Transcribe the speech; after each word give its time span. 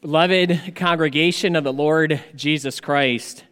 Beloved 0.00 0.76
congregation 0.76 1.56
of 1.56 1.64
the 1.64 1.72
Lord 1.72 2.22
Jesus 2.36 2.78
Christ, 2.78 3.42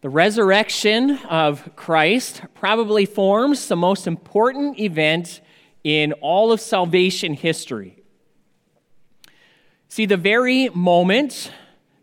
the 0.00 0.08
resurrection 0.08 1.18
of 1.18 1.76
Christ 1.76 2.42
probably 2.52 3.06
forms 3.06 3.68
the 3.68 3.76
most 3.76 4.08
important 4.08 4.80
event 4.80 5.40
in 5.84 6.14
all 6.14 6.50
of 6.50 6.60
salvation 6.60 7.34
history. 7.34 8.02
See, 9.88 10.04
the 10.04 10.16
very 10.16 10.68
moment, 10.70 11.52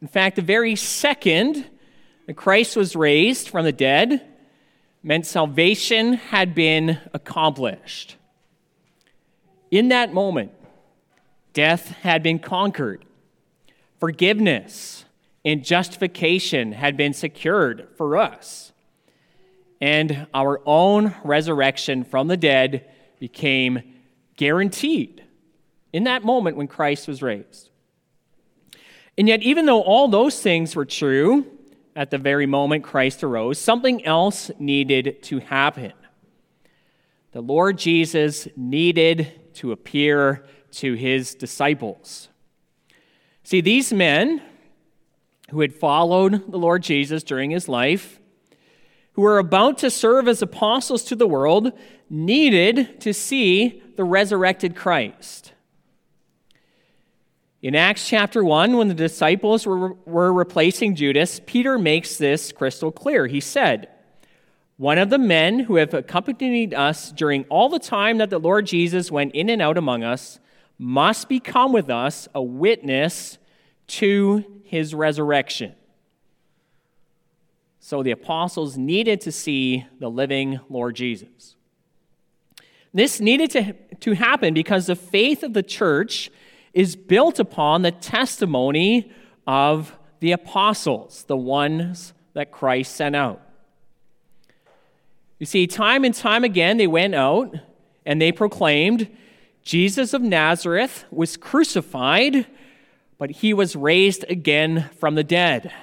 in 0.02 0.08
fact, 0.08 0.38
the 0.38 0.42
very 0.42 0.78
second 0.78 1.70
that 2.28 2.36
Christ 2.36 2.78
was 2.78 2.96
raised 2.96 3.50
from 3.50 3.66
the 3.66 3.74
dead, 3.74 4.26
meant 5.04 5.26
salvation 5.26 6.14
had 6.14 6.56
been 6.56 6.98
accomplished. 7.14 8.16
In 9.70 9.90
that 9.90 10.14
moment, 10.14 10.54
death 11.52 11.90
had 11.90 12.24
been 12.24 12.40
conquered 12.40 13.04
Forgiveness 14.00 15.06
and 15.44 15.64
justification 15.64 16.74
had 16.74 16.98
been 16.98 17.14
secured 17.14 17.88
for 17.96 18.18
us. 18.18 18.72
And 19.80 20.28
our 20.34 20.62
own 20.66 21.16
resurrection 21.24 22.04
from 22.04 22.28
the 22.28 22.38
dead 22.38 22.90
became 23.20 23.82
guaranteed 24.36 25.24
in 25.94 26.04
that 26.04 26.24
moment 26.24 26.58
when 26.58 26.68
Christ 26.68 27.08
was 27.08 27.22
raised. 27.22 27.70
And 29.18 29.28
yet, 29.28 29.42
even 29.42 29.66
though 29.66 29.82
all 29.82 30.08
those 30.08 30.42
things 30.42 30.76
were 30.76 30.86
true 30.86 31.46
at 31.96 32.12
the 32.12 32.18
very 32.20 32.46
moment 32.46 32.84
Christ 32.84 33.24
arose, 33.24 33.58
something 33.58 34.06
else 34.06 34.52
needed 34.60 35.24
to 35.24 35.40
happen. 35.40 35.94
The 37.32 37.42
Lord 37.42 37.78
Jesus 37.78 38.48
needed 38.56 39.54
to 39.56 39.72
appear 39.72 40.46
to 40.74 40.94
his 40.94 41.34
disciples. 41.34 42.30
See, 43.48 43.62
these 43.62 43.94
men 43.94 44.42
who 45.52 45.62
had 45.62 45.74
followed 45.74 46.52
the 46.52 46.60
Lord 46.60 46.84
Jesus 46.84 47.24
during 47.24 47.50
his 47.50 47.70
life, 47.70 48.20
who 49.14 49.22
were 49.22 49.38
about 49.38 49.78
to 49.78 49.90
serve 49.90 50.28
as 50.28 50.42
apostles 50.42 51.06
to 51.06 51.16
the 51.16 51.30
world, 51.30 51.72
needed 52.10 53.00
to 53.00 53.14
see 53.14 53.82
the 53.96 54.04
resurrected 54.04 54.76
Christ. 54.76 55.54
In 57.62 57.74
Acts 57.74 58.10
chapter 58.10 58.44
1, 58.44 58.76
when 58.76 58.90
the 58.90 58.94
disciples 58.94 59.66
were, 59.66 59.94
were 59.94 60.34
replacing 60.34 60.96
Judas, 60.96 61.40
Peter 61.46 61.80
makes 61.80 62.18
this 62.18 62.52
crystal 62.52 62.92
clear. 62.92 63.28
He 63.28 63.40
said, 63.40 63.88
One 64.76 64.98
of 64.98 65.10
the 65.10 65.18
men 65.18 65.60
who 65.60 65.78
have 65.78 65.94
accompanied 65.94 66.74
us 66.74 67.14
during 67.14 67.46
all 67.46 67.70
the 67.70 67.80
time 67.80 68.18
that 68.18 68.30
the 68.30 68.40
Lord 68.40 68.66
Jesus 68.66 69.10
went 69.10 69.34
in 69.34 69.50
and 69.50 69.62
out 69.62 69.78
among 69.78 70.04
us 70.04 70.38
must 70.78 71.28
become 71.28 71.74
with 71.74 71.90
us 71.90 72.28
a 72.36 72.42
witness 72.42 73.38
to 73.88 74.62
his 74.64 74.94
resurrection. 74.94 75.74
So 77.80 78.04
the 78.04 78.12
apostles 78.12 78.78
needed 78.78 79.22
to 79.22 79.32
see 79.32 79.86
the 80.00 80.10
living 80.10 80.60
Lord 80.70 80.96
Jesus. 80.96 81.56
This 82.94 83.20
needed 83.20 83.52
to, 83.52 83.74
to 84.02 84.14
happen 84.14 84.54
because 84.54 84.88
the 84.88 84.96
faith 84.96 85.44
of 85.44 85.54
the 85.54 85.64
church 85.64 86.30
is 86.74 86.96
built 86.96 87.40
upon 87.40 87.82
the 87.82 87.92
testimony 87.92 89.12
of 89.46 89.98
the 90.20 90.32
apostles, 90.32 91.24
the 91.28 91.38
ones 91.38 92.14
that 92.34 92.52
Christ 92.52 92.96
sent 92.96 93.16
out. 93.16 93.42
You 95.40 95.46
see, 95.46 95.68
time 95.68 96.04
and 96.04 96.14
time 96.14 96.44
again, 96.44 96.78
they 96.78 96.88
went 96.88 97.16
out 97.16 97.56
and 98.06 98.22
they 98.22 98.32
proclaimed 98.32 99.08
Jesus 99.68 100.14
of 100.14 100.22
Nazareth 100.22 101.04
was 101.12 101.36
crucified, 101.36 102.48
but 103.18 103.30
he 103.30 103.54
was 103.54 103.76
raised 103.76 104.24
again 104.30 104.90
from 104.98 105.16
the 105.16 105.26
dead. 105.26 105.74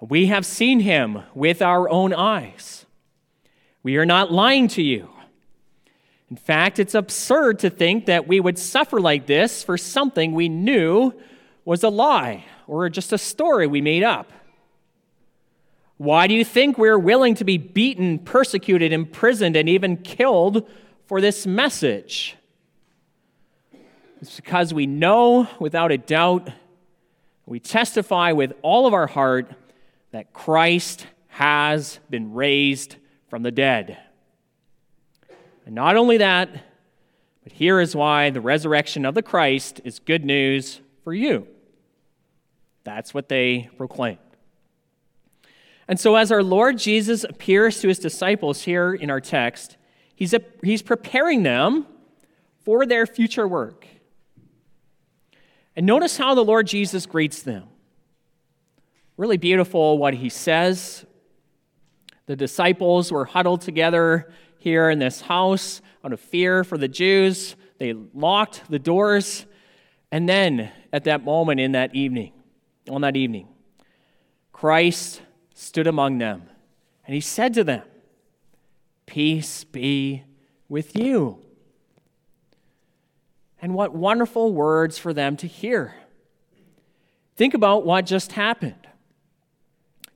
We 0.00 0.26
have 0.26 0.44
seen 0.44 0.80
him 0.80 1.22
with 1.36 1.62
our 1.62 1.88
own 1.88 2.12
eyes. 2.12 2.86
We 3.84 3.98
are 3.98 4.04
not 4.04 4.32
lying 4.32 4.66
to 4.70 4.82
you. 4.82 5.10
In 6.28 6.34
fact, 6.34 6.80
it's 6.80 6.96
absurd 6.96 7.60
to 7.60 7.70
think 7.70 8.06
that 8.06 8.26
we 8.26 8.40
would 8.40 8.58
suffer 8.58 9.00
like 9.00 9.26
this 9.26 9.62
for 9.62 9.78
something 9.78 10.32
we 10.32 10.48
knew 10.48 11.14
was 11.64 11.84
a 11.84 11.88
lie 11.88 12.46
or 12.66 12.88
just 12.88 13.12
a 13.12 13.18
story 13.18 13.68
we 13.68 13.80
made 13.80 14.02
up. 14.02 14.32
Why 15.98 16.26
do 16.26 16.34
you 16.34 16.44
think 16.44 16.78
we're 16.78 16.98
willing 16.98 17.36
to 17.36 17.44
be 17.44 17.58
beaten, 17.58 18.18
persecuted, 18.18 18.92
imprisoned, 18.92 19.54
and 19.54 19.68
even 19.68 19.98
killed 19.98 20.68
for 21.06 21.20
this 21.20 21.46
message? 21.46 22.36
It's 24.20 24.36
because 24.36 24.72
we 24.72 24.86
know 24.86 25.48
without 25.58 25.92
a 25.92 25.98
doubt, 25.98 26.50
we 27.46 27.60
testify 27.60 28.32
with 28.32 28.54
all 28.62 28.86
of 28.86 28.94
our 28.94 29.06
heart 29.06 29.50
that 30.12 30.32
Christ 30.32 31.06
has 31.28 31.98
been 32.08 32.32
raised 32.32 32.96
from 33.28 33.42
the 33.42 33.50
dead. 33.50 33.98
And 35.66 35.74
not 35.74 35.96
only 35.96 36.18
that, 36.18 36.50
but 37.42 37.52
here 37.52 37.80
is 37.80 37.94
why 37.94 38.30
the 38.30 38.40
resurrection 38.40 39.04
of 39.04 39.14
the 39.14 39.22
Christ 39.22 39.80
is 39.84 39.98
good 39.98 40.24
news 40.24 40.80
for 41.02 41.12
you. 41.12 41.46
That's 42.84 43.12
what 43.12 43.28
they 43.28 43.68
proclaimed. 43.76 44.18
And 45.86 46.00
so, 46.00 46.16
as 46.16 46.32
our 46.32 46.42
Lord 46.42 46.78
Jesus 46.78 47.24
appears 47.24 47.80
to 47.80 47.88
his 47.88 47.98
disciples 47.98 48.62
here 48.62 48.94
in 48.94 49.10
our 49.10 49.20
text, 49.20 49.76
he's, 50.14 50.34
a, 50.34 50.40
he's 50.62 50.82
preparing 50.82 51.42
them 51.42 51.86
for 52.64 52.86
their 52.86 53.06
future 53.06 53.46
work. 53.46 53.86
And 55.76 55.86
notice 55.86 56.16
how 56.16 56.34
the 56.34 56.44
Lord 56.44 56.66
Jesus 56.66 57.06
greets 57.06 57.42
them. 57.42 57.64
Really 59.16 59.36
beautiful 59.36 59.98
what 59.98 60.14
he 60.14 60.28
says. 60.28 61.04
The 62.26 62.36
disciples 62.36 63.12
were 63.12 63.24
huddled 63.24 63.60
together 63.60 64.32
here 64.58 64.88
in 64.88 64.98
this 64.98 65.20
house 65.20 65.82
out 66.04 66.12
of 66.12 66.20
fear 66.20 66.64
for 66.64 66.78
the 66.78 66.88
Jews. 66.88 67.54
They 67.78 67.92
locked 67.92 68.62
the 68.68 68.78
doors. 68.78 69.46
And 70.10 70.28
then, 70.28 70.70
at 70.92 71.04
that 71.04 71.24
moment 71.24 71.60
in 71.60 71.72
that 71.72 71.94
evening, 71.94 72.32
on 72.88 73.00
that 73.00 73.16
evening, 73.16 73.48
Christ 74.52 75.20
stood 75.54 75.86
among 75.86 76.18
them 76.18 76.48
and 77.06 77.14
he 77.14 77.20
said 77.20 77.54
to 77.54 77.64
them, 77.64 77.82
Peace 79.06 79.64
be 79.64 80.24
with 80.68 80.96
you. 80.96 81.38
And 83.60 83.74
what 83.74 83.94
wonderful 83.94 84.52
words 84.52 84.98
for 84.98 85.12
them 85.12 85.36
to 85.38 85.46
hear. 85.46 85.94
Think 87.36 87.54
about 87.54 87.84
what 87.84 88.06
just 88.06 88.32
happened. 88.32 88.86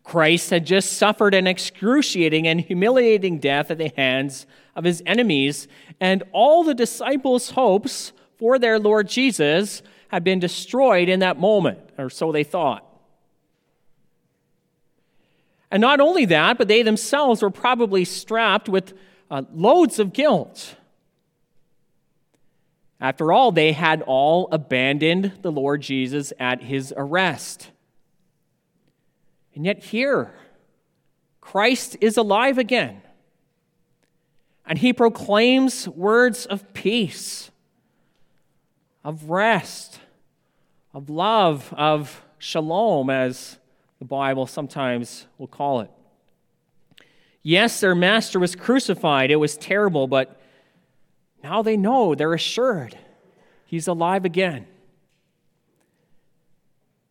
Christ 0.04 0.50
had 0.50 0.64
just 0.64 0.94
suffered 0.94 1.34
an 1.34 1.46
excruciating 1.46 2.46
and 2.46 2.60
humiliating 2.60 3.38
death 3.38 3.70
at 3.70 3.76
the 3.76 3.92
hands 3.94 4.46
of 4.74 4.84
his 4.84 5.02
enemies, 5.04 5.68
and 6.00 6.22
all 6.32 6.64
the 6.64 6.74
disciples' 6.74 7.50
hopes 7.50 8.12
for 8.38 8.58
their 8.58 8.78
Lord 8.78 9.08
Jesus 9.08 9.82
had 10.08 10.24
been 10.24 10.38
destroyed 10.38 11.10
in 11.10 11.20
that 11.20 11.38
moment, 11.38 11.78
or 11.98 12.08
so 12.08 12.32
they 12.32 12.44
thought. 12.44 12.87
And 15.70 15.80
not 15.80 16.00
only 16.00 16.24
that, 16.26 16.58
but 16.58 16.68
they 16.68 16.82
themselves 16.82 17.42
were 17.42 17.50
probably 17.50 18.04
strapped 18.04 18.68
with 18.68 18.94
uh, 19.30 19.42
loads 19.52 19.98
of 19.98 20.12
guilt. 20.12 20.76
After 23.00 23.30
all, 23.32 23.52
they 23.52 23.72
had 23.72 24.02
all 24.02 24.48
abandoned 24.50 25.38
the 25.42 25.52
Lord 25.52 25.82
Jesus 25.82 26.32
at 26.38 26.62
his 26.62 26.92
arrest. 26.96 27.70
And 29.54 29.64
yet, 29.64 29.84
here, 29.84 30.32
Christ 31.40 31.96
is 32.00 32.16
alive 32.16 32.58
again. 32.58 33.02
And 34.66 34.78
he 34.78 34.92
proclaims 34.92 35.88
words 35.88 36.44
of 36.44 36.72
peace, 36.74 37.50
of 39.04 39.30
rest, 39.30 40.00
of 40.92 41.08
love, 41.08 41.72
of 41.76 42.22
shalom, 42.38 43.10
as 43.10 43.58
the 43.98 44.04
Bible 44.04 44.46
sometimes 44.46 45.26
will 45.38 45.46
call 45.46 45.80
it. 45.80 45.90
Yes, 47.42 47.80
their 47.80 47.94
master 47.94 48.38
was 48.38 48.54
crucified. 48.54 49.30
It 49.30 49.36
was 49.36 49.56
terrible, 49.56 50.06
but 50.06 50.40
now 51.42 51.62
they 51.62 51.76
know, 51.76 52.14
they're 52.14 52.34
assured 52.34 52.96
he's 53.64 53.86
alive 53.86 54.24
again. 54.24 54.66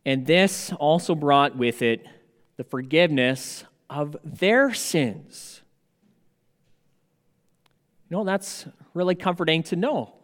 And 0.04 0.26
this 0.26 0.72
also 0.78 1.14
brought 1.14 1.56
with 1.56 1.82
it 1.82 2.06
the 2.56 2.64
forgiveness 2.64 3.64
of 3.88 4.16
their 4.24 4.74
sins. 4.74 5.62
You 8.10 8.16
know, 8.16 8.24
that's 8.24 8.66
really 8.94 9.14
comforting 9.14 9.62
to 9.64 9.76
know. 9.76 10.14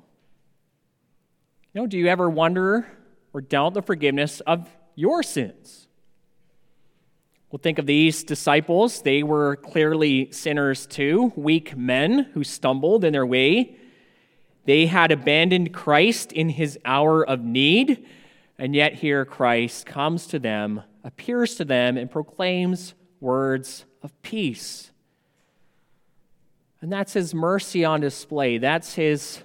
You 1.72 1.82
know, 1.82 1.87
do 1.87 1.99
you 1.99 2.08
ever 2.08 2.28
wonder 2.28 2.87
or 3.32 3.40
doubt 3.40 3.75
the 3.75 3.82
forgiveness 3.82 4.40
of 4.40 4.69
your 4.94 5.22
sins? 5.22 5.83
Well, 7.54 7.60
think 7.62 7.78
of 7.78 7.86
these 7.86 8.24
disciples. 8.24 9.02
They 9.02 9.22
were 9.22 9.54
clearly 9.54 10.32
sinners 10.32 10.88
too, 10.88 11.32
weak 11.36 11.76
men 11.76 12.30
who 12.34 12.42
stumbled 12.42 13.04
in 13.04 13.12
their 13.12 13.24
way 13.24 13.76
they 14.64 14.86
had 14.86 15.12
abandoned 15.12 15.72
Christ 15.72 16.32
in 16.32 16.48
his 16.48 16.76
hour 16.84 17.24
of 17.24 17.44
need. 17.44 18.04
And 18.58 18.74
yet, 18.74 18.94
here 18.94 19.24
Christ 19.24 19.86
comes 19.86 20.26
to 20.26 20.40
them, 20.40 20.82
appears 21.04 21.54
to 21.54 21.64
them, 21.64 21.96
and 21.96 22.10
proclaims 22.10 22.94
words 23.20 23.84
of 24.02 24.20
peace. 24.22 24.90
And 26.80 26.92
that's 26.92 27.12
his 27.12 27.36
mercy 27.36 27.84
on 27.84 28.00
display. 28.00 28.58
That's 28.58 28.94
his 28.94 29.44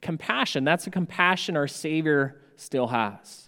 compassion. 0.00 0.62
That's 0.62 0.84
the 0.84 0.90
compassion 0.90 1.56
our 1.56 1.66
Savior 1.66 2.40
still 2.54 2.86
has. 2.86 3.41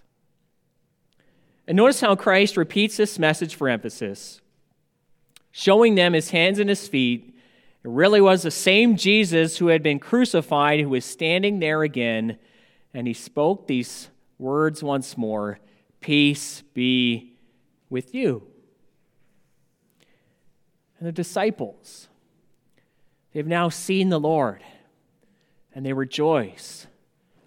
And 1.66 1.76
notice 1.76 2.00
how 2.00 2.14
Christ 2.14 2.56
repeats 2.56 2.96
this 2.96 3.18
message 3.18 3.54
for 3.54 3.68
emphasis, 3.68 4.40
showing 5.50 5.94
them 5.94 6.12
his 6.12 6.30
hands 6.30 6.58
and 6.58 6.68
his 6.68 6.86
feet. 6.86 7.34
It 7.82 7.90
really 7.90 8.20
was 8.20 8.42
the 8.42 8.50
same 8.50 8.96
Jesus 8.96 9.58
who 9.58 9.68
had 9.68 9.82
been 9.82 9.98
crucified 9.98 10.80
who 10.80 10.90
was 10.90 11.04
standing 11.04 11.60
there 11.60 11.82
again, 11.82 12.38
and 12.92 13.06
he 13.06 13.14
spoke 13.14 13.66
these 13.66 14.08
words 14.38 14.82
once 14.82 15.16
more 15.16 15.58
Peace 16.00 16.62
be 16.74 17.32
with 17.88 18.14
you. 18.14 18.42
And 20.98 21.08
the 21.08 21.12
disciples, 21.12 22.08
they've 23.32 23.46
now 23.46 23.70
seen 23.70 24.10
the 24.10 24.20
Lord, 24.20 24.62
and 25.74 25.86
they 25.86 25.94
rejoice, 25.94 26.86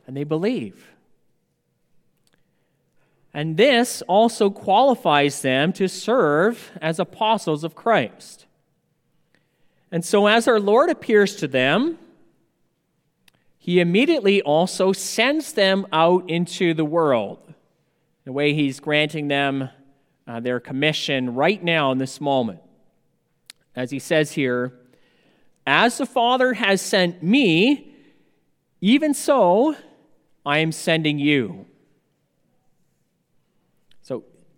and 0.08 0.18
they 0.18 0.24
believe. 0.24 0.97
And 3.38 3.56
this 3.56 4.02
also 4.08 4.50
qualifies 4.50 5.44
them 5.44 5.72
to 5.74 5.88
serve 5.88 6.72
as 6.82 6.98
apostles 6.98 7.64
of 7.64 7.76
Christ. 7.76 8.48
And 9.92 10.04
so, 10.04 10.26
as 10.26 10.48
our 10.48 10.60
Lord 10.60 10.90
appears 10.90 11.36
to 11.36 11.48
them, 11.48 12.00
he 13.60 13.80
immediately 13.80 14.42
also 14.42 14.92
sends 14.92 15.54
them 15.54 15.86
out 15.94 16.28
into 16.28 16.74
the 16.74 16.84
world. 16.84 17.54
The 18.24 18.34
way 18.34 18.56
he's 18.56 18.80
granting 18.80 19.28
them 19.28 19.70
uh, 20.28 20.40
their 20.40 20.60
commission 20.60 21.36
right 21.36 21.64
now 21.64 21.92
in 21.92 22.00
this 22.00 22.20
moment. 22.20 22.62
As 23.76 23.92
he 23.92 24.00
says 24.00 24.32
here, 24.32 24.74
as 25.68 26.00
the 26.00 26.08
Father 26.08 26.54
has 26.54 26.82
sent 26.82 27.22
me, 27.22 27.94
even 28.82 29.14
so 29.14 29.76
I 30.44 30.58
am 30.58 30.72
sending 30.72 31.20
you. 31.20 31.68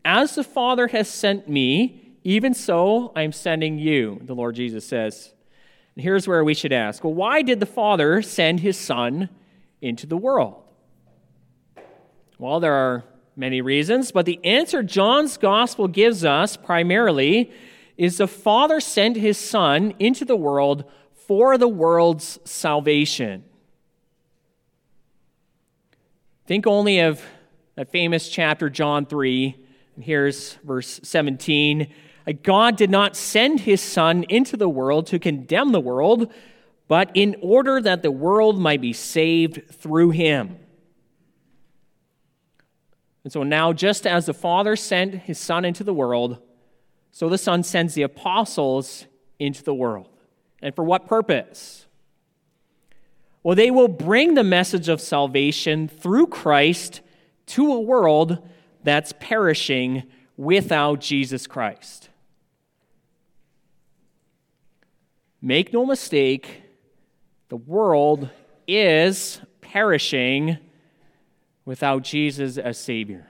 As 0.09 0.33
the 0.33 0.43
Father 0.43 0.87
has 0.87 1.07
sent 1.07 1.47
me, 1.47 2.15
even 2.23 2.55
so 2.55 3.11
I 3.15 3.21
am 3.21 3.31
sending 3.31 3.77
you, 3.77 4.19
the 4.23 4.33
Lord 4.33 4.55
Jesus 4.55 4.83
says. 4.83 5.35
And 5.95 6.01
here's 6.01 6.27
where 6.27 6.43
we 6.43 6.55
should 6.55 6.73
ask 6.73 7.03
well, 7.03 7.13
why 7.13 7.43
did 7.43 7.59
the 7.59 7.67
Father 7.67 8.23
send 8.23 8.61
his 8.61 8.75
Son 8.75 9.29
into 9.83 10.07
the 10.07 10.17
world? 10.17 10.63
Well, 12.39 12.59
there 12.59 12.73
are 12.73 13.03
many 13.35 13.61
reasons, 13.61 14.11
but 14.11 14.25
the 14.25 14.43
answer 14.43 14.81
John's 14.81 15.37
gospel 15.37 15.87
gives 15.87 16.25
us 16.25 16.57
primarily 16.57 17.51
is 17.95 18.17
the 18.17 18.27
Father 18.27 18.79
sent 18.79 19.15
his 19.15 19.37
Son 19.37 19.93
into 19.99 20.25
the 20.25 20.35
world 20.35 20.85
for 21.27 21.55
the 21.55 21.67
world's 21.67 22.39
salvation. 22.45 23.43
Think 26.47 26.65
only 26.65 26.99
of 27.01 27.23
that 27.75 27.91
famous 27.91 28.27
chapter, 28.27 28.71
John 28.71 29.05
3, 29.05 29.55
and 29.55 29.65
here's 30.03 30.53
verse 30.63 30.99
17 31.03 31.87
God 32.43 32.77
did 32.77 32.91
not 32.91 33.15
send 33.15 33.61
his 33.61 33.81
Son 33.81 34.23
into 34.29 34.55
the 34.55 34.69
world 34.69 35.07
to 35.07 35.17
condemn 35.17 35.71
the 35.71 35.79
world, 35.79 36.31
but 36.87 37.09
in 37.15 37.35
order 37.41 37.81
that 37.81 38.03
the 38.03 38.11
world 38.11 38.59
might 38.59 38.81
be 38.81 38.93
saved 38.93 39.63
through 39.71 40.11
him. 40.11 40.57
And 43.23 43.33
so 43.33 43.43
now, 43.43 43.73
just 43.73 44.05
as 44.05 44.27
the 44.27 44.33
Father 44.33 44.75
sent 44.75 45.15
his 45.15 45.39
Son 45.39 45.65
into 45.65 45.83
the 45.83 45.93
world, 45.93 46.39
so 47.11 47.29
the 47.29 47.37
Son 47.37 47.63
sends 47.63 47.95
the 47.95 48.03
apostles 48.03 49.07
into 49.39 49.63
the 49.63 49.73
world. 49.73 50.09
And 50.61 50.75
for 50.75 50.83
what 50.83 51.07
purpose? 51.07 51.87
Well, 53.43 53.55
they 53.55 53.71
will 53.71 53.87
bring 53.87 54.35
the 54.35 54.43
message 54.43 54.89
of 54.89 55.01
salvation 55.01 55.87
through 55.87 56.27
Christ 56.27 57.01
to 57.47 57.73
a 57.73 57.79
world 57.79 58.47
that's 58.83 59.13
perishing 59.19 60.03
without 60.37 61.01
Jesus 61.01 61.47
Christ. 61.47 62.09
Make 65.41 65.71
no 65.71 65.85
mistake, 65.85 66.63
the 67.49 67.57
world 67.57 68.29
is 68.67 69.41
perishing 69.61 70.57
without 71.65 72.03
Jesus 72.03 72.57
as 72.57 72.77
Savior. 72.77 73.27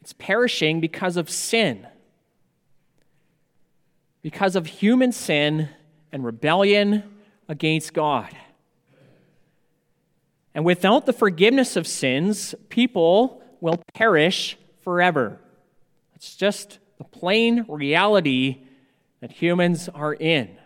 It's 0.00 0.12
perishing 0.12 0.80
because 0.80 1.16
of 1.16 1.30
sin, 1.30 1.86
because 4.20 4.54
of 4.54 4.66
human 4.66 5.12
sin 5.12 5.70
and 6.12 6.24
rebellion 6.24 7.02
against 7.48 7.94
God. 7.94 8.36
And 10.54 10.64
without 10.64 11.04
the 11.04 11.12
forgiveness 11.12 11.76
of 11.76 11.86
sins, 11.86 12.54
people 12.68 13.42
will 13.60 13.82
perish 13.92 14.56
forever. 14.82 15.40
It's 16.14 16.36
just 16.36 16.78
the 16.98 17.04
plain 17.04 17.64
reality 17.68 18.62
that 19.20 19.32
humans 19.32 19.88
are 19.88 20.14
in. 20.14 20.56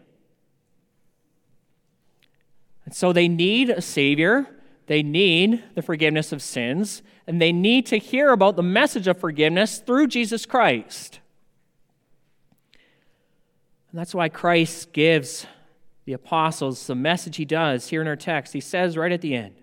And 2.85 2.95
so 2.95 3.13
they 3.13 3.29
need 3.29 3.71
a 3.71 3.81
Savior, 3.81 4.47
they 4.87 5.03
need 5.03 5.63
the 5.75 5.83
forgiveness 5.83 6.33
of 6.33 6.43
sins, 6.43 7.03
and 7.27 7.41
they 7.41 7.53
need 7.53 7.87
to 7.87 7.99
hear 7.99 8.31
about 8.31 8.57
the 8.57 8.63
message 8.63 9.07
of 9.07 9.19
forgiveness 9.19 9.79
through 9.79 10.09
Jesus 10.09 10.47
Christ. 10.47 11.21
And 13.91 13.99
that's 13.99 14.15
why 14.15 14.29
Christ 14.29 14.93
gives 14.93 15.47
the 16.05 16.15
apostles 16.15 16.87
the 16.87 16.95
message 16.95 17.37
he 17.37 17.45
does 17.45 17.89
here 17.89 18.01
in 18.01 18.09
our 18.09 18.17
text. 18.17 18.55
He 18.55 18.61
says 18.61 18.97
right 18.97 19.13
at 19.13 19.21
the 19.21 19.35
end 19.35 19.55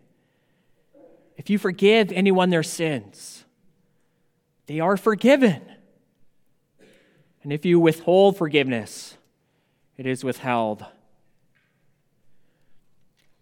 if 1.38 1.50
you 1.50 1.58
forgive 1.58 2.12
anyone 2.12 2.50
their 2.50 2.64
sins, 2.64 3.46
they 4.68 4.80
are 4.80 4.98
forgiven. 4.98 5.62
And 7.44 7.54
if 7.54 7.66
you 7.66 7.80
withhold 7.80 8.38
forgiveness, 8.38 9.18
it 9.98 10.06
is 10.06 10.24
withheld. 10.24 10.86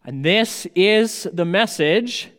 And 0.04 0.26
this 0.26 0.68
is 0.76 1.28
the 1.32 1.46
message 1.46 2.30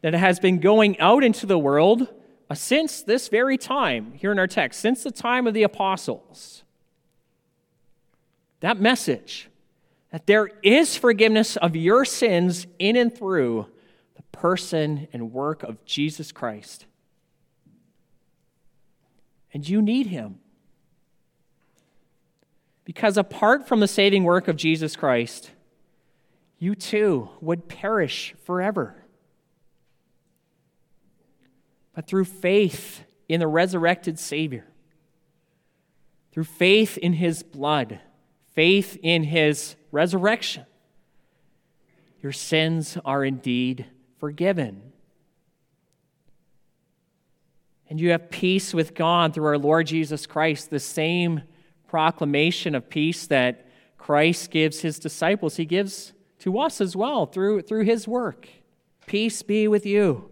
that 0.00 0.14
has 0.14 0.40
been 0.40 0.60
going 0.60 0.98
out 0.98 1.22
into 1.22 1.44
the 1.44 1.58
world 1.58 2.08
uh, 2.48 2.54
since 2.54 3.02
this 3.02 3.28
very 3.28 3.58
time, 3.58 4.12
here 4.16 4.32
in 4.32 4.38
our 4.38 4.46
text, 4.46 4.80
since 4.80 5.02
the 5.02 5.10
time 5.10 5.46
of 5.46 5.54
the 5.54 5.62
apostles. 5.62 6.64
That 8.60 8.80
message 8.80 9.48
that 10.10 10.26
there 10.26 10.50
is 10.62 10.96
forgiveness 10.96 11.56
of 11.56 11.76
your 11.76 12.04
sins 12.04 12.66
in 12.78 12.96
and 12.96 13.16
through 13.16 13.66
person 14.32 15.08
and 15.12 15.32
work 15.32 15.62
of 15.62 15.84
Jesus 15.84 16.32
Christ. 16.32 16.86
And 19.52 19.68
you 19.68 19.82
need 19.82 20.06
him. 20.06 20.38
Because 22.84 23.16
apart 23.16 23.68
from 23.68 23.80
the 23.80 23.88
saving 23.88 24.24
work 24.24 24.48
of 24.48 24.56
Jesus 24.56 24.96
Christ, 24.96 25.50
you 26.58 26.74
too 26.74 27.30
would 27.40 27.68
perish 27.68 28.34
forever. 28.44 28.96
But 31.94 32.06
through 32.06 32.24
faith 32.24 33.04
in 33.28 33.40
the 33.40 33.46
resurrected 33.46 34.18
Savior, 34.18 34.66
through 36.32 36.44
faith 36.44 36.98
in 36.98 37.14
his 37.14 37.42
blood, 37.42 38.00
faith 38.54 38.98
in 39.02 39.24
his 39.24 39.76
resurrection, 39.90 40.66
your 42.22 42.32
sins 42.32 42.98
are 43.04 43.24
indeed 43.24 43.86
forgiven. 44.20 44.92
And 47.88 47.98
you 47.98 48.10
have 48.10 48.30
peace 48.30 48.72
with 48.72 48.94
God 48.94 49.34
through 49.34 49.46
our 49.46 49.58
Lord 49.58 49.88
Jesus 49.88 50.26
Christ, 50.26 50.70
the 50.70 50.78
same 50.78 51.42
proclamation 51.88 52.76
of 52.76 52.88
peace 52.88 53.26
that 53.26 53.66
Christ 53.98 54.52
gives 54.52 54.80
his 54.80 55.00
disciples, 55.00 55.56
he 55.56 55.64
gives 55.64 56.12
to 56.38 56.58
us 56.58 56.80
as 56.80 56.94
well 56.94 57.26
through, 57.26 57.62
through 57.62 57.84
his 57.84 58.06
work. 58.06 58.48
Peace 59.06 59.42
be 59.42 59.66
with 59.66 59.84
you. 59.84 60.30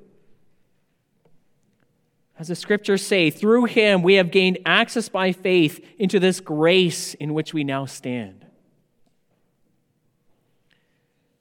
As 2.39 2.49
the 2.49 2.55
scriptures 2.55 3.05
say, 3.05 3.31
through 3.31 3.65
him 3.65 4.03
we 4.03 4.15
have 4.15 4.31
gained 4.31 4.59
access 4.65 5.09
by 5.09 5.33
faith 5.33 5.85
into 5.99 6.21
this 6.21 6.39
grace 6.39 7.15
in 7.15 7.35
which 7.35 7.53
we 7.53 7.65
now 7.65 7.85
stand. 7.85 8.47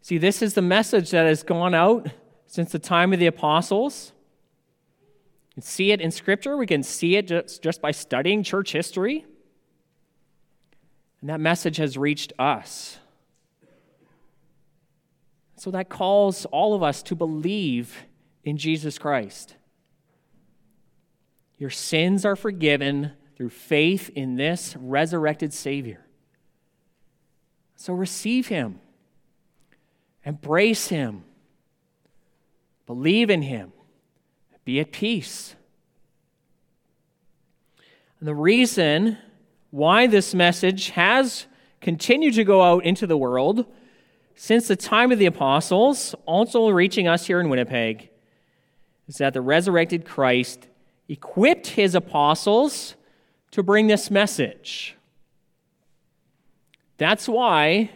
See, 0.01 0.17
this 0.17 0.41
is 0.41 0.55
the 0.55 0.61
message 0.61 1.11
that 1.11 1.27
has 1.27 1.43
gone 1.43 1.75
out 1.75 2.07
since 2.47 2.71
the 2.71 2.79
time 2.79 3.13
of 3.13 3.19
the 3.19 3.27
apostles. 3.27 4.13
We 5.49 5.53
can 5.55 5.63
see 5.63 5.91
it 5.91 6.01
in 6.01 6.11
Scripture, 6.11 6.57
we 6.57 6.65
can 6.65 6.81
see 6.81 7.17
it 7.17 7.27
just, 7.27 7.61
just 7.61 7.81
by 7.81 7.91
studying 7.91 8.41
church 8.41 8.71
history. 8.71 9.25
And 11.21 11.29
that 11.29 11.39
message 11.39 11.77
has 11.77 11.97
reached 11.97 12.33
us. 12.39 12.97
So 15.57 15.71
that 15.71 15.89
calls 15.89 16.45
all 16.45 16.73
of 16.73 16.83
us 16.83 17.01
to 17.03 17.15
believe 17.15 18.03
in 18.43 18.57
Jesus 18.57 18.97
Christ. 18.97 19.55
Your 21.57 21.71
sins 21.71 22.23
are 22.23 22.35
forgiven 22.35 23.13
through 23.35 23.49
faith 23.49 24.09
in 24.15 24.35
this 24.35 24.75
resurrected 24.79 25.53
Savior. 25.53 26.05
So 27.75 27.93
receive 27.93 28.47
Him, 28.47 28.79
embrace 30.23 30.87
Him, 30.87 31.23
believe 32.88 33.29
in 33.29 33.44
Him, 33.44 33.72
be 34.65 34.79
at 34.79 34.91
peace. 34.91 35.56
And 38.20 38.27
the 38.27 38.34
reason 38.34 39.20
why 39.70 40.08
this 40.08 40.34
message 40.34 40.89
has 40.89 41.46
continued 41.82 42.34
to 42.34 42.44
go 42.44 42.63
out 42.63 42.84
into 42.84 43.06
the 43.06 43.17
world 43.17 43.65
since 44.34 44.67
the 44.67 44.75
time 44.75 45.12
of 45.12 45.20
the 45.20 45.25
apostles, 45.25 46.15
also 46.25 46.70
reaching 46.70 47.08
us 47.08 47.27
here 47.27 47.39
in 47.39 47.50
Winnipeg, 47.50 48.10
is 49.08 49.17
that 49.17 49.34
the 49.34 49.41
resurrected 49.41 50.06
Christ 50.06 50.67
equipped 51.10 51.67
his 51.67 51.96
apostles 51.96 52.96
to 53.51 53.63
bring 53.63 53.88
this 53.88 54.12
message. 54.12 54.96
That's 56.98 57.27
why 57.27 57.91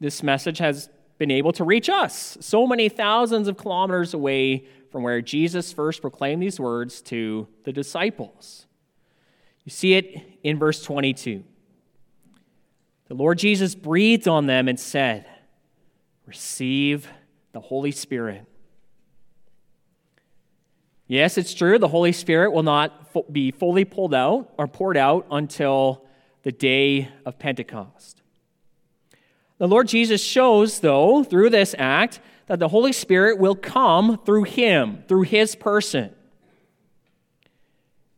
this 0.00 0.22
message 0.22 0.58
has 0.58 0.88
been 1.22 1.30
able 1.30 1.52
to 1.52 1.62
reach 1.62 1.88
us 1.88 2.36
so 2.40 2.66
many 2.66 2.88
thousands 2.88 3.46
of 3.46 3.56
kilometers 3.56 4.12
away 4.12 4.64
from 4.90 5.04
where 5.04 5.20
Jesus 5.22 5.72
first 5.72 6.00
proclaimed 6.00 6.42
these 6.42 6.58
words 6.58 7.00
to 7.00 7.46
the 7.62 7.72
disciples. 7.72 8.66
You 9.62 9.70
see 9.70 9.94
it 9.94 10.20
in 10.42 10.58
verse 10.58 10.82
22. 10.82 11.44
The 13.06 13.14
Lord 13.14 13.38
Jesus 13.38 13.76
breathed 13.76 14.26
on 14.26 14.46
them 14.46 14.66
and 14.66 14.80
said, 14.80 15.24
Receive 16.26 17.06
the 17.52 17.60
Holy 17.60 17.92
Spirit. 17.92 18.44
Yes, 21.06 21.38
it's 21.38 21.54
true, 21.54 21.78
the 21.78 21.86
Holy 21.86 22.10
Spirit 22.10 22.50
will 22.50 22.64
not 22.64 23.32
be 23.32 23.52
fully 23.52 23.84
pulled 23.84 24.12
out 24.12 24.52
or 24.58 24.66
poured 24.66 24.96
out 24.96 25.28
until 25.30 26.04
the 26.42 26.50
day 26.50 27.10
of 27.24 27.38
Pentecost. 27.38 28.21
The 29.62 29.68
Lord 29.68 29.86
Jesus 29.86 30.20
shows, 30.20 30.80
though, 30.80 31.22
through 31.22 31.50
this 31.50 31.72
act, 31.78 32.18
that 32.48 32.58
the 32.58 32.66
Holy 32.66 32.92
Spirit 32.92 33.38
will 33.38 33.54
come 33.54 34.18
through 34.26 34.42
him, 34.42 35.04
through 35.06 35.22
his 35.22 35.54
person. 35.54 36.10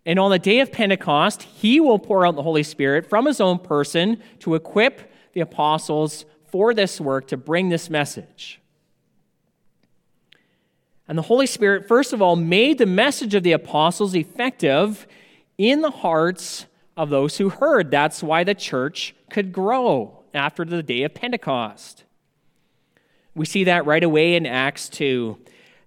And 0.06 0.18
on 0.18 0.30
the 0.30 0.38
day 0.38 0.60
of 0.60 0.72
Pentecost, 0.72 1.42
he 1.42 1.80
will 1.80 1.98
pour 1.98 2.26
out 2.26 2.34
the 2.34 2.42
Holy 2.42 2.62
Spirit 2.62 3.10
from 3.10 3.26
his 3.26 3.42
own 3.42 3.58
person 3.58 4.22
to 4.38 4.54
equip 4.54 5.12
the 5.34 5.40
apostles 5.40 6.24
for 6.50 6.72
this 6.72 6.98
work 6.98 7.28
to 7.28 7.36
bring 7.36 7.68
this 7.68 7.90
message. 7.90 8.58
And 11.06 11.18
the 11.18 11.22
Holy 11.22 11.46
Spirit, 11.46 11.86
first 11.86 12.14
of 12.14 12.22
all, 12.22 12.36
made 12.36 12.78
the 12.78 12.86
message 12.86 13.34
of 13.34 13.42
the 13.42 13.52
apostles 13.52 14.14
effective 14.14 15.06
in 15.58 15.82
the 15.82 15.90
hearts 15.90 16.64
of 16.96 17.10
those 17.10 17.36
who 17.36 17.50
heard. 17.50 17.90
That's 17.90 18.22
why 18.22 18.44
the 18.44 18.54
church 18.54 19.14
could 19.28 19.52
grow 19.52 20.23
after 20.34 20.64
the 20.64 20.82
day 20.82 21.02
of 21.02 21.14
Pentecost. 21.14 22.04
We 23.34 23.46
see 23.46 23.64
that 23.64 23.86
right 23.86 24.02
away 24.02 24.34
in 24.34 24.46
Acts 24.46 24.88
2. 24.88 25.38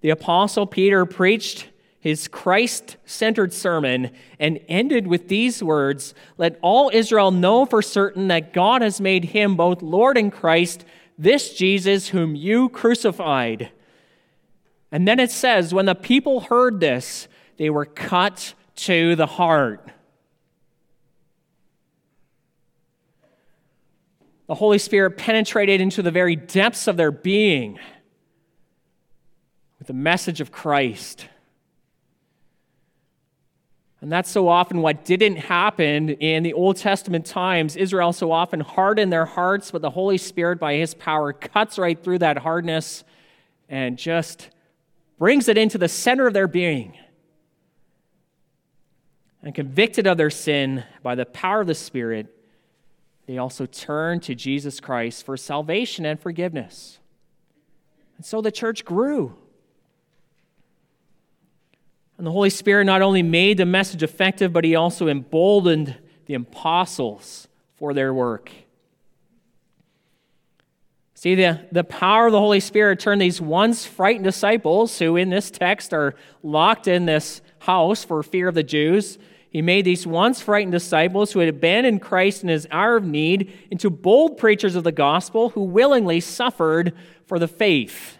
The 0.01 0.09
apostle 0.09 0.65
Peter 0.65 1.05
preached 1.05 1.69
his 1.99 2.27
Christ 2.27 2.97
centered 3.05 3.51
sermon 3.51 4.11
and 4.39 4.59
ended 4.67 5.07
with 5.07 5.27
these 5.27 5.63
words 5.63 6.13
Let 6.37 6.59
all 6.61 6.91
Israel 6.93 7.31
know 7.31 7.65
for 7.65 7.81
certain 7.81 8.27
that 8.27 8.53
God 8.53 8.81
has 8.81 9.01
made 9.01 9.25
him 9.25 9.55
both 9.55 9.81
Lord 9.81 10.17
and 10.17 10.31
Christ, 10.31 10.85
this 11.17 11.53
Jesus 11.53 12.09
whom 12.09 12.35
you 12.35 12.69
crucified. 12.69 13.71
And 14.91 15.07
then 15.07 15.19
it 15.19 15.31
says, 15.31 15.73
When 15.73 15.85
the 15.85 15.95
people 15.95 16.41
heard 16.41 16.79
this, 16.79 17.27
they 17.57 17.69
were 17.69 17.85
cut 17.85 18.53
to 18.75 19.15
the 19.15 19.25
heart. 19.25 19.89
The 24.47 24.55
Holy 24.55 24.77
Spirit 24.77 25.17
penetrated 25.17 25.81
into 25.81 26.01
the 26.01 26.11
very 26.11 26.35
depths 26.35 26.87
of 26.87 26.97
their 26.97 27.11
being 27.11 27.77
with 29.77 29.87
the 29.87 29.93
message 29.93 30.41
of 30.41 30.51
Christ. 30.51 31.27
And 33.99 34.11
that's 34.11 34.29
so 34.29 34.47
often 34.47 34.81
what 34.81 35.03
didn't 35.05 35.35
happen 35.35 36.09
in 36.09 36.43
the 36.43 36.53
Old 36.53 36.77
Testament 36.77 37.25
times. 37.25 37.75
Israel 37.75 38.13
so 38.13 38.31
often 38.31 38.61
hardened 38.61 39.11
their 39.11 39.25
hearts, 39.25 39.71
but 39.71 39.81
the 39.81 39.89
Holy 39.89 40.17
Spirit, 40.17 40.59
by 40.59 40.75
his 40.75 40.93
power, 40.93 41.33
cuts 41.33 41.77
right 41.77 42.01
through 42.01 42.19
that 42.19 42.37
hardness 42.37 43.03
and 43.67 43.97
just 43.97 44.49
brings 45.17 45.49
it 45.49 45.57
into 45.57 45.77
the 45.77 45.89
center 45.89 46.27
of 46.27 46.33
their 46.33 46.47
being. 46.47 46.93
And 49.41 49.53
convicted 49.53 50.07
of 50.07 50.17
their 50.17 50.29
sin 50.29 50.83
by 51.03 51.15
the 51.15 51.25
power 51.25 51.61
of 51.61 51.67
the 51.67 51.75
Spirit, 51.75 52.27
they 53.27 53.37
also 53.37 53.65
turned 53.65 54.23
to 54.23 54.33
Jesus 54.33 54.79
Christ 54.79 55.25
for 55.25 55.37
salvation 55.37 56.05
and 56.05 56.19
forgiveness. 56.19 56.99
And 58.15 58.25
so 58.25 58.41
the 58.41 58.51
church 58.51 58.85
grew. 58.85 59.35
And 62.17 62.25
the 62.25 62.31
Holy 62.31 62.49
Spirit 62.49 62.85
not 62.85 63.01
only 63.01 63.21
made 63.21 63.57
the 63.57 63.65
message 63.65 64.01
effective, 64.01 64.51
but 64.51 64.63
he 64.63 64.75
also 64.75 65.07
emboldened 65.07 65.97
the 66.25 66.33
apostles 66.33 67.47
for 67.75 67.93
their 67.93 68.13
work. 68.13 68.49
See, 71.13 71.35
the, 71.35 71.65
the 71.71 71.83
power 71.83 72.27
of 72.27 72.31
the 72.31 72.39
Holy 72.39 72.59
Spirit 72.59 72.99
turned 72.99 73.21
these 73.21 73.41
once 73.41 73.85
frightened 73.85 74.23
disciples, 74.23 74.99
who 74.99 75.15
in 75.15 75.29
this 75.29 75.51
text 75.51 75.93
are 75.93 76.15
locked 76.43 76.87
in 76.87 77.05
this 77.05 77.41
house 77.59 78.03
for 78.03 78.23
fear 78.23 78.47
of 78.47 78.55
the 78.55 78.63
Jews, 78.63 79.17
he 79.49 79.61
made 79.61 79.85
these 79.85 80.05
once 80.05 80.41
frightened 80.41 80.73
disciples 80.73 81.31
who 81.31 81.39
had 81.39 81.49
abandoned 81.49 82.01
Christ 82.01 82.43
in 82.43 82.49
his 82.49 82.67
hour 82.69 82.97
of 82.97 83.05
need 83.05 83.53
into 83.71 83.89
bold 83.89 84.37
preachers 84.37 84.75
of 84.75 84.83
the 84.83 84.91
gospel 84.91 85.49
who 85.49 85.63
willingly 85.63 86.19
suffered 86.19 86.93
for 87.25 87.39
the 87.39 87.47
faith. 87.47 88.17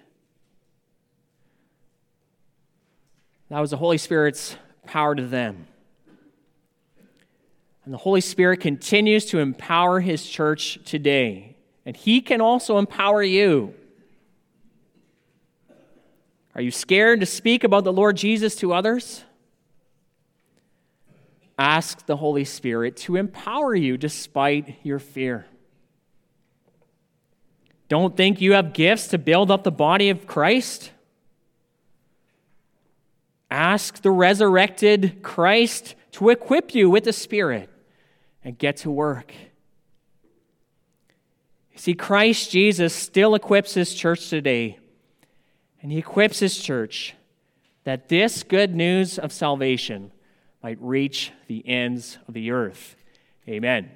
That 3.50 3.60
was 3.60 3.72
the 3.72 3.78
Holy 3.78 3.98
Spirit's 3.98 4.58
power 4.86 5.16
to 5.16 5.26
them. 5.26 5.68
And 7.86 7.94
the 7.94 8.00
Holy 8.00 8.22
Spirit 8.22 8.60
continues 8.60 9.26
to 9.28 9.40
empower 9.40 10.02
His 10.02 10.28
church 10.28 10.80
today. 10.84 11.56
And 11.86 11.96
He 11.96 12.20
can 12.20 12.42
also 12.42 12.78
empower 12.78 13.24
you. 13.24 13.74
Are 16.54 16.62
you 16.62 16.72
scared 16.72 17.20
to 17.20 17.26
speak 17.26 17.64
about 17.64 17.84
the 17.84 17.94
Lord 17.94 18.18
Jesus 18.18 18.56
to 18.58 18.74
others? 18.74 19.24
Ask 21.58 22.06
the 22.06 22.18
Holy 22.18 22.46
Spirit 22.46 22.98
to 22.98 23.16
empower 23.16 23.74
you 23.74 23.98
despite 23.98 24.76
your 24.84 25.00
fear. 25.00 25.48
Don't 27.90 28.16
think 28.16 28.42
you 28.42 28.54
have 28.54 28.74
gifts 28.74 29.08
to 29.08 29.18
build 29.18 29.50
up 29.50 29.64
the 29.64 29.72
body 29.72 30.10
of 30.10 30.28
Christ. 30.28 30.92
Ask 33.50 34.02
the 34.02 34.12
resurrected 34.12 35.24
Christ 35.24 35.96
to 36.12 36.30
equip 36.30 36.76
you 36.76 36.90
with 36.90 37.06
the 37.06 37.14
Spirit 37.14 37.70
and 38.44 38.58
get 38.58 38.78
to 38.78 38.92
work. 38.92 39.34
See, 41.76 41.94
Christ 41.94 42.52
Jesus 42.52 42.94
still 42.94 43.36
equips 43.36 43.74
his 43.74 43.94
church 43.94 44.30
today, 44.30 44.80
and 45.82 45.92
he 45.92 46.00
equips 46.00 46.40
his 46.40 46.58
church 46.58 47.14
that 47.84 48.10
this 48.10 48.44
good 48.44 48.76
news 48.76 49.18
of 49.18 49.32
salvation 49.32 50.12
might 50.62 50.78
reach 50.82 51.32
the 51.48 51.68
ends 51.68 52.18
of 52.28 52.34
the 52.34 52.52
earth. 52.52 52.96
Amen. 53.48 53.90